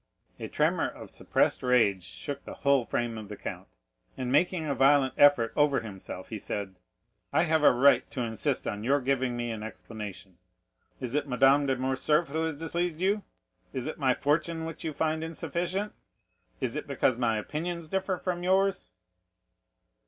[0.39, 3.67] A tremor of suppressed rage shook the whole frame of the count,
[4.17, 6.73] and making a violent effort over himself, he said:
[7.31, 10.39] "I have a right to insist on your giving me an explanation.
[10.99, 13.21] Is it Madame de Morcerf who has displeased you?
[13.73, 15.93] Is it my fortune which you find insufficient?
[16.59, 18.89] Is it because my opinions differ from yours?"